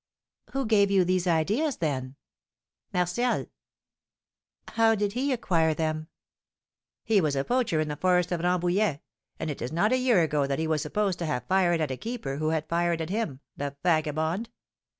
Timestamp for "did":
4.95-5.13